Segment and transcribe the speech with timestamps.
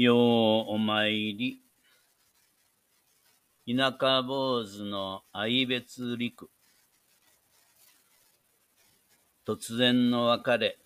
[0.00, 0.18] よう
[0.74, 1.60] お参り。
[3.66, 6.48] 田舎坊主の愛別陸。
[9.44, 10.78] 突然の別れ。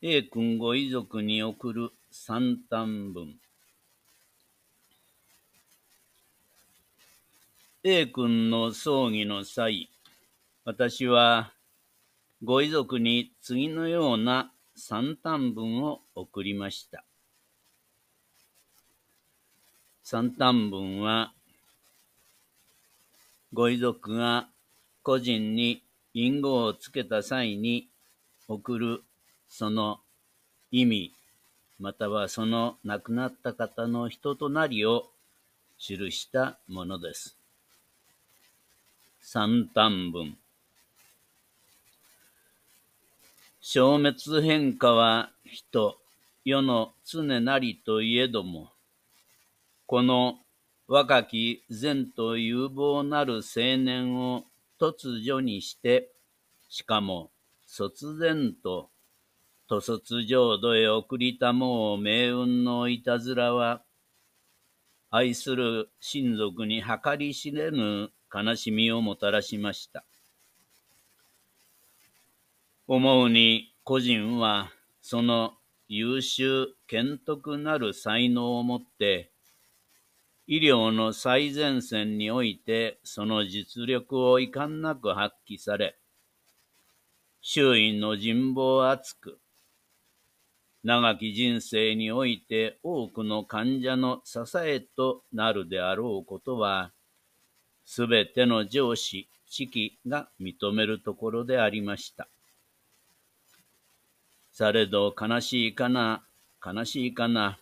[0.00, 3.34] A 君ご遺族に送る三短文。
[7.84, 9.90] A 君の葬儀の際、
[10.64, 11.52] 私は
[12.42, 14.50] ご遺族に次のような
[14.80, 17.04] 三短文を送りました。
[20.02, 21.34] 三短文は、
[23.52, 24.48] ご遺族が
[25.02, 25.82] 個人に
[26.14, 27.88] 隠語をつけた際に
[28.48, 29.02] 送る
[29.50, 30.00] その
[30.72, 31.12] 意味、
[31.78, 35.10] またはその亡くなった方の人となりを
[35.78, 37.36] 記したものです。
[39.20, 40.38] 三短文
[43.62, 45.98] 消滅変化は人、
[46.46, 48.72] 世の常なりといえども、
[49.84, 50.38] この
[50.88, 54.44] 若き善と有望なる青年を
[54.80, 56.10] 突如にして、
[56.70, 57.30] しかも
[57.66, 58.88] 卒然と、
[59.68, 63.82] と卒浄土へ送りたもう命運のいたずらは、
[65.10, 70.02] 愛する親族に計り知れぬ悲しみをもたらしました。
[72.92, 75.52] 思うに個人はその
[75.86, 79.30] 優秀賢徳なる才能をもって
[80.48, 86.00] 医療の最前線においてその実力を遺憾なく発揮され
[87.40, 89.38] 周囲の人望厚く
[90.82, 96.90] 長き人生において多くの患者の支えとなるであろうことは
[97.84, 102.28] すべての上司、知己が認めるところでありました。
[104.60, 106.22] されど悲しいかな、
[106.62, 107.58] 悲しいかな？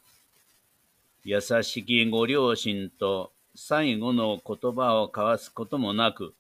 [1.23, 6.35] 優しきご両親と最後の言葉を交わすこともなく、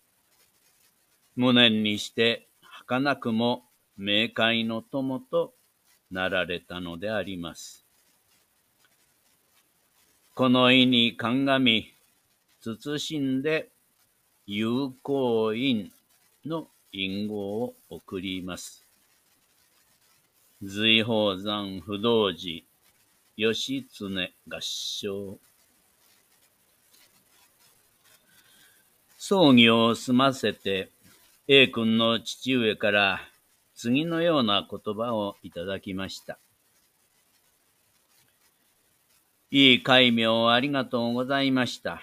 [1.36, 3.62] 無念にして儚くも
[4.00, 5.52] 冥界の友と
[6.10, 7.84] なられたのであります。
[10.34, 11.92] この意に鑑み、
[12.60, 13.68] 慎んで
[14.44, 15.92] 有効因
[16.44, 18.87] の隠語を送ります。
[20.60, 22.64] 随宝山不動寺、
[23.36, 25.38] 義経合唱。
[29.16, 30.90] 葬儀を済ませて、
[31.46, 33.20] A 君の父上から
[33.76, 36.40] 次のような言葉をいただきました。
[39.52, 42.02] いい戒名をありがとうございました。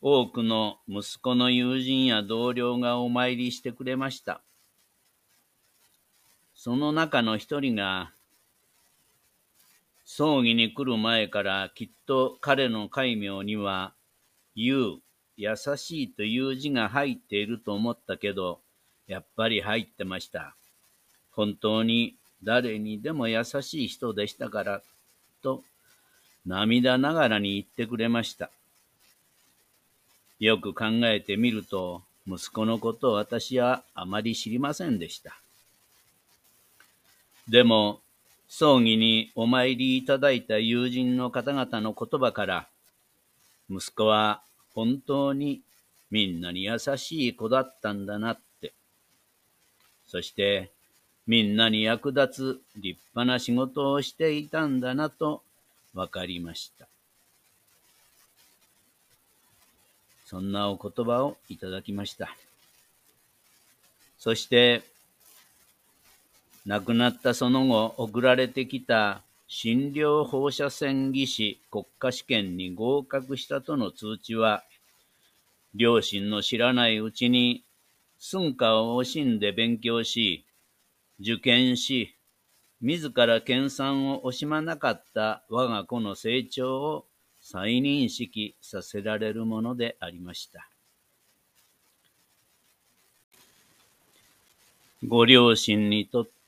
[0.00, 4.40] 多くの息子の友人や同僚がお参りしてくれました。
[6.62, 8.12] その中の一人が、
[10.04, 13.94] 葬儀に来る前からきっと彼の戒名には、
[14.54, 14.98] 言う、
[15.38, 18.60] 優しいという字が入っていると思ったけど、
[19.06, 20.54] やっぱり入ってました。
[21.30, 24.82] 本当に誰にでも優しい人でしたから、
[25.42, 25.64] と
[26.44, 28.50] 涙ながらに言ってくれました。
[30.38, 35.40] よく考えてみると、息子のことを私はあまり知りませんでした。
[37.48, 38.00] でも、
[38.48, 42.68] 葬儀にお参りいただいた友人の方々の言葉から、
[43.70, 44.42] 息子は
[44.74, 45.62] 本当に
[46.10, 48.72] みんなに優しい子だったんだなって。
[50.06, 50.70] そして、
[51.26, 55.42] みんなに役立つ立派な仕事をしていたんだなと
[55.94, 56.88] わかりました。
[60.26, 62.36] そんなお言葉をいただきました。
[64.18, 64.82] そして、
[66.66, 74.62] 亡くなったその後、送られてきた診療放射線技師国家試験に合格したとの通知は、
[75.74, 77.64] 両親の知らないうちに、
[78.18, 80.44] 寸暇を惜しんで勉強し、
[81.18, 82.14] 受験し、
[82.82, 87.06] 自ら研鑽を惜しまなかった我が子の成長を
[87.40, 90.68] 再認識させられるものでありました。
[95.06, 96.39] ご両親にとって、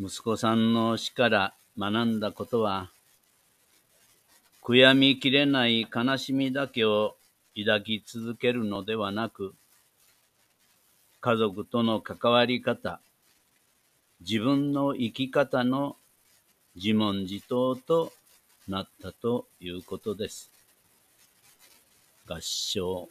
[0.00, 2.90] 息子さんの死から学んだことは、
[4.62, 7.16] 悔やみきれない悲しみだけを
[7.56, 9.54] 抱き続けるのではなく、
[11.20, 13.00] 家族との関わり方、
[14.20, 15.96] 自分の生き方の
[16.76, 18.12] 自問自答と
[18.68, 20.50] なったということです。
[22.26, 23.08] 合唱